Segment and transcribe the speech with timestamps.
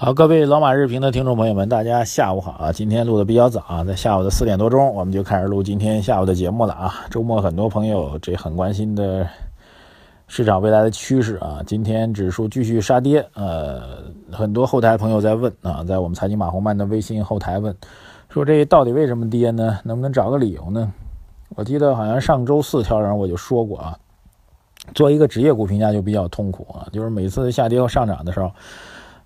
[0.00, 2.72] 好，各位老马日评的听众朋友们，大家下午好啊！
[2.72, 6.94] 今天录的比较早啊，在下午的四点多钟，我们就开始录今天下午的节目了啊。
[7.10, 9.28] 周末很多朋友这很关心的
[10.28, 17.74] 市场未来的趋势啊，今天指数继续杀跌，呃，很多后台朋友在问啊，在我们财经马红曼的微信后台问，
[18.28, 19.80] 说这到底为什么跌呢？
[19.82, 20.92] 能不能找个理由呢？
[21.56, 23.98] 我记得好像上周四调整我就说过啊，
[24.94, 28.52] 做一个职业股评价就比较痛苦啊，就是每次下跌和上涨的时候。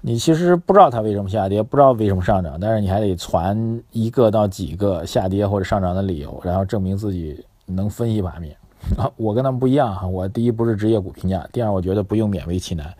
[0.05, 8.56] 你其实不知道它为什么下跌，不知道为什么上涨，但是你还得传一个到几个下跌或者上涨的理由，然后证明自己能分析盘面。
[9.16, 12.92] 我跟他们不一样哈，我第一不是职业股评价，第二我觉得不用勉为其难。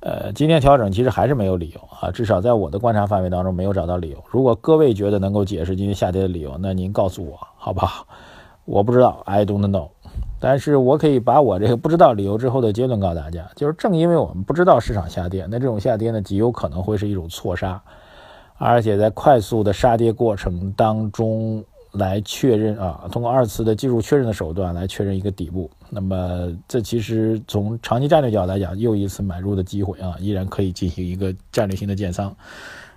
[0.00, 4.18] 呃，今天调整其实还是没有理由啊，至少在我的观察范围当中没有找到理由。
[4.28, 8.06] 如果各位觉得能够解释今天下跌的理由，那您告诉我好不好？
[8.64, 9.88] 我不知道，I don't know。
[10.40, 17.82] 但是我可以把我这个不知道理由之后的结论告诉大家，就是正因为我们不知道市场下跌，那这种下跌呢极有可能会是一种错杀，
[18.58, 32.34] 而且在快速的杀跌过程当中来确认啊，通过二次的技术确认的手段来确认一个底部，那么这其实从长期战略角度来讲，又一次买入的机会啊，依然可以进行一个战略性的建仓。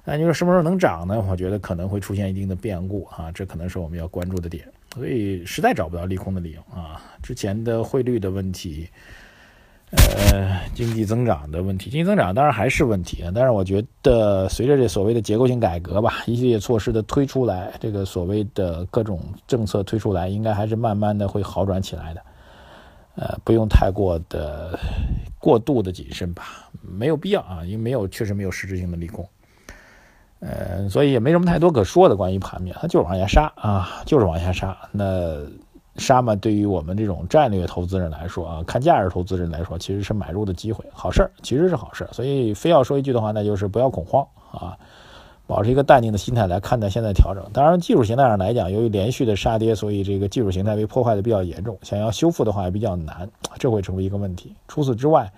[0.04, 1.24] 那你说什么时候能涨呢？
[1.30, 4.68] 我觉得可能会出现一定的变故啊，这可能是我们要关注的点。
[4.98, 7.00] 所以实在找不到利空的理由啊！
[7.22, 8.90] 之前的汇率的问题，
[9.92, 13.32] 呃，经济增长的问题，经济增长当然还是问题啊。
[13.32, 22.22] 但是我觉得随着这所谓的结构性改革吧，一系列措施的推出来，这个所谓的各种政策推出来，应该还是慢慢的会好转起来的。
[23.18, 24.80] 呃，不用太过的
[25.38, 29.24] 过度的谨慎吧，没有必要啊，因为没有确实没有实质性的利空。
[30.40, 34.78] 呃，所以也没什么太多可说的关于盘面，它就是往下杀啊，就是往下杀。
[34.92, 35.36] 那
[35.96, 42.10] 杀嘛，对于我们这种战略投资人来说啊，看价值投资人来说，其实是买入的机会，好事儿，其实是好事儿。
[42.14, 44.78] 所以非要说一句的话，那就是不要恐慌啊，
[45.48, 47.44] 保持一个淡定的心态来看待现在调整。
[47.52, 53.28] 当然，技术形态上来讲，由于连续的杀跌，所以这个技术形态被破坏的比较严重，想要修复的话也比较难，
[53.58, 54.54] 这会成为一个问题。
[54.68, 55.32] 除此之外，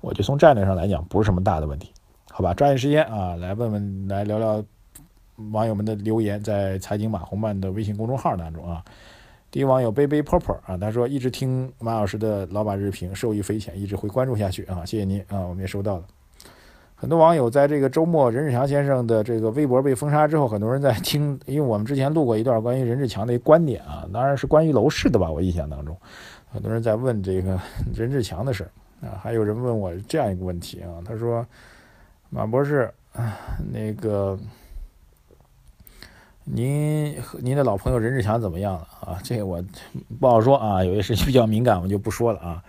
[0.00, 1.90] 我就从战略上来讲，不是什么大的问题。
[2.36, 4.62] 好吧，抓紧时间啊，来问问，来聊聊
[5.52, 8.84] 网友们的留言，在财经马红曼的微信公众号当中啊。
[9.50, 16.04] 第一网友贝贝泡泡啊，他说一直听马老师的老马日评，受益匪浅，一直会关注下去啊，谢谢您啊，我们也收到了。
[16.94, 25.96] 很多网友在这个周末任志强先生的这个微博被封杀之后，很多人在听，因为我们之前录过一段关于任志强的观点啊，当然是关于楼市的吧，我印象当中，
[26.52, 27.58] 很多人在问这个
[27.96, 31.42] 任志强的事儿啊，还有人问我这样一个问题啊，他说。
[32.28, 33.38] 马博士，啊
[33.72, 34.38] 那个，
[36.44, 39.20] 您和您的老朋友任志强怎么样了啊？
[39.22, 39.64] 这个我
[40.20, 42.62] 不好说啊，有些事情比较敏感，我就不说了啊。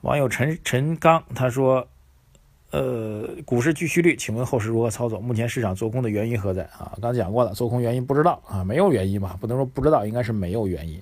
[0.00, 1.86] 网友陈陈刚他说
[2.72, 5.20] ：“呃，股市继续率，请问后市如何操作？
[5.20, 9.38] 目前市场做空的原因何在啊？”刚讲过了，做空原因不知道啊，没有原因吧？
[9.40, 11.00] 不能说不知道，应该是没有原因。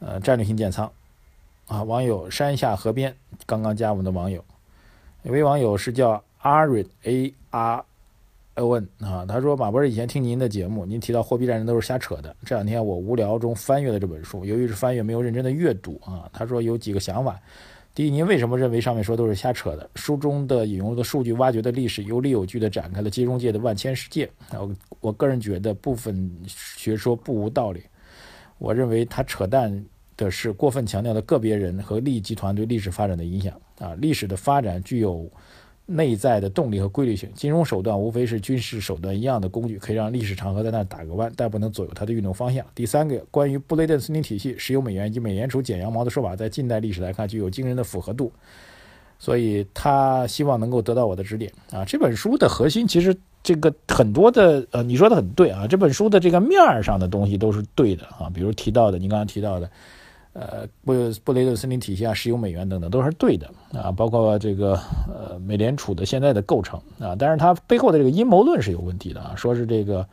[0.00, 0.92] 呃，战略性建仓
[1.66, 1.82] 啊。
[1.82, 4.44] 网友山下河边刚刚加我们的网友，
[5.22, 6.22] 有位网友是叫。
[6.44, 7.84] Aron A R
[8.56, 12.36] O N 啊，他说马博士以前听您的节目，您提到货币战争都是瞎扯的。
[12.44, 16.28] 这两天我无聊中翻阅了这本书，由于是翻阅，没有认真的阅读啊。
[16.34, 17.40] 他说有几个想法：
[17.94, 19.88] 第一，您为什么认为上面说都是瞎扯的？
[19.96, 24.30] 书中的引用的数据挖掘的历史有理有据的展开了金融界的万千世界。
[24.52, 27.82] 我我个人觉得部分学说不无道理。
[28.58, 29.84] 我认为他扯淡
[30.14, 33.96] 的是过分强调的个别人和利益集团对历史发展的影响啊。
[33.98, 35.26] 历史的发展具有。
[35.86, 42.64] 内在的动力和规律性，金融手段无非是军事手段一样的工具，可以让历史长河在那打个弯，但不能左右它的运动方向。
[42.74, 48.32] 第三个，关于布雷顿森林体系、石油美元以及美联储剪羊毛的说法，在近代历史来看具有惊人的符合度，
[49.18, 51.84] 所以他希望能够得到我的指点啊。
[51.84, 59.70] 这本书的核心其实这个很多的呃，你说的很对啊，这本书的这个面儿上的东西都是对的啊，比如提到的，你刚刚提到的。
[60.34, 60.92] 呃，布
[61.22, 64.74] 布雷顿森林体系啊，石油美元等等都是对的啊，包括这个
[65.06, 70.04] 呃美联储的现在的构成啊，但是它背后的这个阴谋论是有问题的啊，说是这个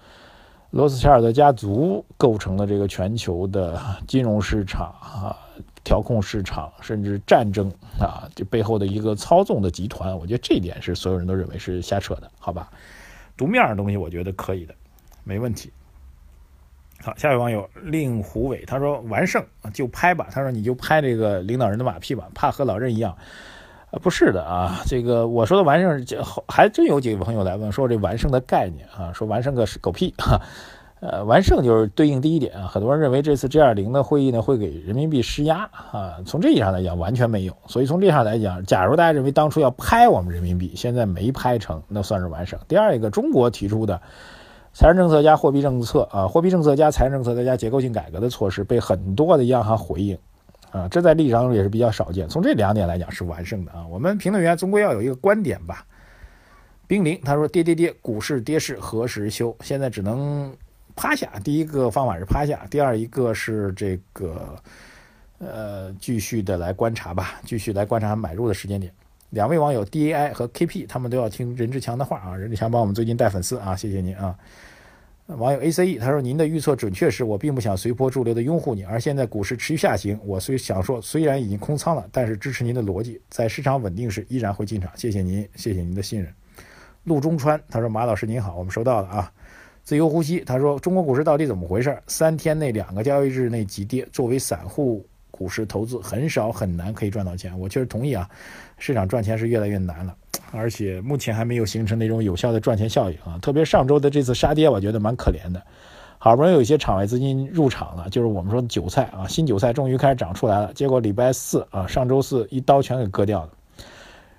[0.70, 5.36] 罗斯柴尔德家族构成了这个全球的金融市场啊，
[5.84, 7.68] 调控市场，甚至战争
[8.00, 12.72] 啊，这背后的一个操纵的集团，我觉得这一点是所有人都认为是瞎扯的，好吧？
[13.36, 14.76] 读面的东西我觉得可以的，
[15.24, 15.72] 没问题。
[17.04, 19.44] 好，下一位网友令狐伟，他说完胜
[19.74, 23.16] 就拍吧，他说你就拍这个领导人的马屁吧，怕和老任一样。
[23.92, 26.06] 呃，不是的啊，这个我说的完胜，
[26.48, 30.40] 还真有几个朋友来问说这完胜的概念啊，说完胜个狗屁 哈。
[31.02, 37.58] 呃，完胜就是对应第一点啊，很多人认为这次 G 二零的会议呢会给人民币施压啊，从这意义上来讲完全没有。
[37.66, 42.60] 所以从这上来讲，假如大家认为当初要拍我们人民币，现在没拍成，那算是完胜。
[42.68, 44.00] 第二一个，中国提出的
[44.74, 50.18] 财政政策加货币政策啊，货币政策加财政政策再加结构性改革的措施，被很多的央行回应
[50.72, 52.28] 啊，这在历史上也是比较少见。
[52.28, 53.86] 从这两点来讲是完胜的啊。
[53.88, 55.86] 我们评论员总归要有一个观点吧。
[56.88, 59.56] 冰凌他说跌跌跌，股市跌势何时休？
[59.62, 60.54] 现在只能。
[60.94, 64.58] 趴下，第一个方法是趴下，第二一个是这个，
[65.40, 68.94] 呃，继续的来观察吧，继续来观察买入的时间点。
[69.32, 74.38] 两位网友 D A I 和 K P 他们都要听任志强的话啊，任志强帮我们最近带粉丝啊，谢谢您啊。
[75.28, 84.92] 网友 A C E 他说：“您的预测准确时，我并不想随波逐流的拥护你，而现在股市持续下行，我虽想说虽然已经空仓了，但是支持您的逻辑，在市场稳定时依然会进场。
[84.96, 86.34] 谢谢您，谢谢您的信任。”
[87.06, 89.32] 陆中川他说：“马老师您好，我们收到了啊。”
[89.84, 91.98] 自由呼吸，他说：“中国股市到底怎么回事？
[92.08, 95.06] 三天内两个交易日内急跌，作为散户
[95.42, 97.60] 股市投资，很少很难可以赚到钱。
[97.60, 98.30] 我确实同意啊，
[98.78, 100.16] 市场赚钱是越来越难了，
[100.52, 103.40] 而且目前还没有形成那种有效的赚钱效应啊。
[103.42, 105.60] 特别上周的这次杀跌，我觉得蛮可怜的。
[106.20, 110.72] 好不容易有一些场外资金入场了，就是我们说的韭菜啊，新韭菜终于开始长出来了。
[110.74, 113.50] 结果礼拜四啊，上周四一刀全给割掉了，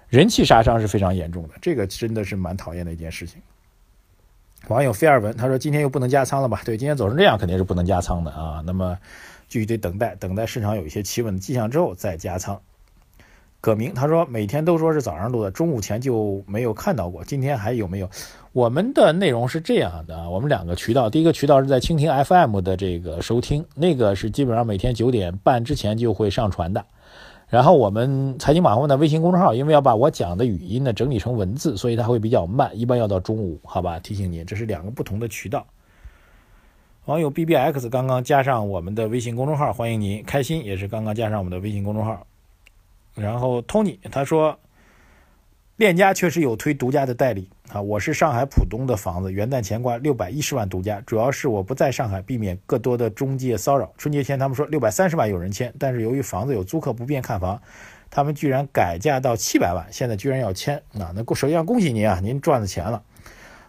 [0.09, 3.43] 人气杀伤是非常严重的，这个真的是蛮讨厌的一件事情。”
[4.69, 6.63] 网友菲尔文他说：“今天又不能加仓了吧？
[6.65, 8.63] 对，今天走成这样肯定是不能加仓的啊。
[8.65, 8.97] 那么
[9.49, 12.61] 继续得等待，等待市场有一些企稳的迹象之后再加仓。”
[13.61, 17.25] 葛明他说：“每天都说是早上录的，中午前就没有看到过。
[17.25, 18.11] 今天还有没有？
[18.53, 26.85] 我们的内容是这样的，我们两个渠道，第一个渠道是在蜻蜓 FM 的这个收听，那个是基本上每天九点半之前就会上传的。”
[27.53, 33.99] 然后我们财经马后的微信公众号，因为要把我讲的语音呢整理成文字，所以它会比较慢，一般要到中午，好吧？
[33.99, 35.67] 提醒您，这是两个不同的渠道。
[37.05, 40.23] 网友 B B X 刚刚加上我们的微信公众号，欢迎您。
[40.25, 42.27] 开心也是刚刚加上我们的微信公众号。
[43.15, 44.59] 然后 Tony 他说。
[45.77, 53.91] 链家确实有推独家的代理啊，我是上海浦东的房子，元旦前挂六百一十万独家，主要是我不在上海，避免更多的中介骚扰。
[53.97, 57.59] 春节前他们说六百三十万有人签，但是由于房子有租客不便看房，
[58.11, 61.13] 他们居然改价到七百万，现在居然要签啊！
[61.15, 63.03] 那首先要恭喜您啊，您赚了钱了。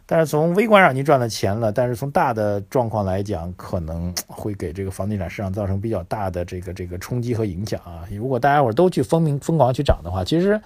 [0.05, 8.03] 但是从微观上您赚了钱了，但是从大的状况来讲，可能 会给这个房地产市场造成比较大的这个这个冲击和影响啊。
[8.11, 10.59] 如果大家伙都去疯疯狂去涨的话，其实。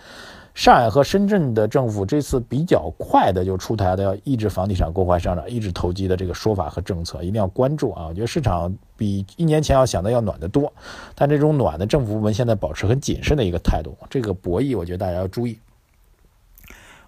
[0.58, 8.08] 上海和深圳的政府这次比较快的就出台了要抑制房地产过快上涨、抑制投机的这个说法和政策，一定要关注啊！
[8.08, 10.74] 我觉得市场比一年前要想的要暖得多，
[11.14, 15.60] 但这种暖的政府部门现在保持很谨慎的一个态度，这个博弈我觉得大家要注意。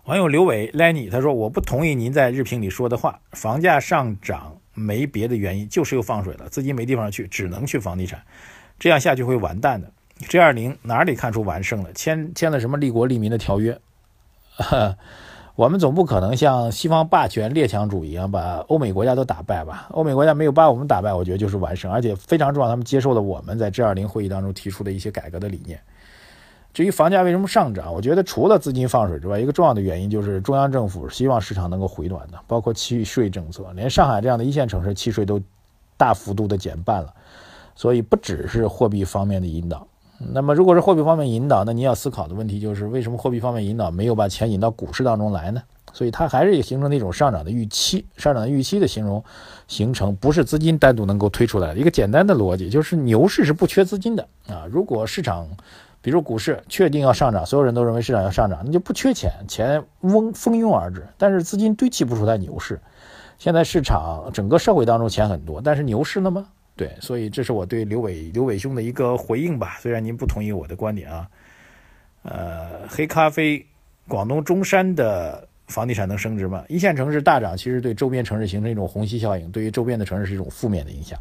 [0.03, 8.21] 网友刘伟 Lenny 他说：“我不同意您在日评里说的话，房价上涨没别的原因，就是又放水了，资金没地方去，只能去房地产，
[8.77, 9.91] 这样下去会完蛋的。”
[10.27, 11.91] G 二零哪里看出完胜了？
[11.93, 13.79] 签签了什么利国利民的条约？
[15.55, 19.87] 我们总不可能像西方霸权列强主义一样把欧美国家都打败吧？
[19.91, 25.79] 欧美国家没有把我们打败，我觉得就是完胜，而且非常重要，他们接受了我们在 G 二零会议当中提出的一些改革的理念。
[26.73, 35.41] 至于房价为什么上涨，我觉得除了资金放水之外，一个重要的原因就是中央政府希望市场能够回暖的，包括契税政策，连上海这样的一线城市契税都
[35.97, 37.13] 大幅度的减半了，
[37.75, 39.85] 所以不只是货币方面的引导。
[40.19, 45.61] 那么，如果是货币方面引导，那你要思考的问题就是，为什么货币方面引导没有把钱引到股市当中来呢？
[45.93, 49.23] 所以它还是形成那种上涨的预期，上涨的预期的形容
[49.67, 51.79] 形成，不是资金单独能够推出来的。
[51.79, 54.67] 一个简单的逻辑就是，牛市是不缺资金的啊。
[54.69, 55.47] 如果市场，
[56.01, 61.07] 比如股市确定要上涨，所有人都认为市场要上涨，那就不缺钱，钱嗡蜂拥而至。
[61.17, 62.79] 但是资金堆砌不出来牛市。
[63.37, 66.45] 现在市场整个社会当中钱很多，但是牛市了吗？
[66.79, 69.75] 对，所以这是我对刘伟刘伟兄的一个回应吧。
[69.81, 71.29] 虽然您不同意我的观点啊，
[72.23, 73.65] 呃，黑咖啡，
[74.07, 76.63] 广东中山的房地产能升值吗？
[76.69, 81.19] 一线城市大涨，其实对周边城市形成一种虹吸效应，对于周边的城市是一种负面的影响。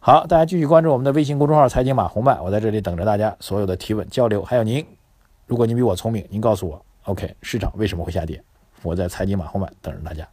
[0.00, 4.42] 好，大家继续关注我们的微信公众号“财经马红漫”，我在这里等着大家所有的提问交流。
[4.42, 4.84] 还有您，
[5.46, 8.42] 如果您比我聪明，您告诉我，OK，市场为什么会下跌？
[8.82, 10.26] 我在财经马红漫等着大家。